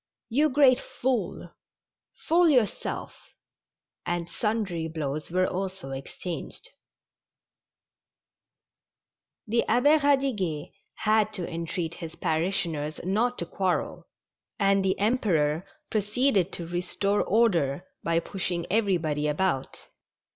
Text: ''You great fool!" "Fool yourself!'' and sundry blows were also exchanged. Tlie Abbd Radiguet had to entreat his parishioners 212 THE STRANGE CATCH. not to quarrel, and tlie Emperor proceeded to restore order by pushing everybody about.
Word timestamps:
''You 0.31 0.51
great 0.51 0.79
fool!" 0.79 1.51
"Fool 2.25 2.49
yourself!'' 2.49 3.35
and 4.07 4.27
sundry 4.27 4.87
blows 4.87 5.29
were 5.29 5.45
also 5.45 5.91
exchanged. 5.91 6.69
Tlie 9.47 9.63
Abbd 9.67 9.99
Radiguet 9.99 10.71
had 10.95 11.31
to 11.33 11.47
entreat 11.47 11.93
his 12.01 12.15
parishioners 12.15 12.95
212 12.95 12.95
THE 12.95 12.95
STRANGE 12.95 13.31
CATCH. 13.31 13.31
not 13.31 13.37
to 13.51 13.55
quarrel, 13.55 14.07
and 14.59 14.83
tlie 14.83 14.95
Emperor 14.97 15.67
proceeded 15.91 16.51
to 16.53 16.65
restore 16.65 17.21
order 17.21 17.85
by 18.03 18.19
pushing 18.19 18.65
everybody 18.71 19.27
about. 19.27 19.77